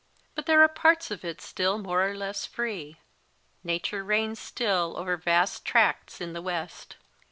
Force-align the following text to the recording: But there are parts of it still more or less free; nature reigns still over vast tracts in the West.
But 0.33 0.47
there 0.47 0.63
are 0.63 0.67
parts 0.67 1.11
of 1.11 1.23
it 1.23 1.41
still 1.41 1.77
more 1.77 2.09
or 2.09 2.15
less 2.17 2.43
free; 2.43 2.97
nature 3.63 4.03
reigns 4.03 4.39
still 4.39 4.95
over 4.97 5.15
vast 5.15 5.63
tracts 5.63 6.19
in 6.19 6.33
the 6.33 6.41
West. 6.41 6.95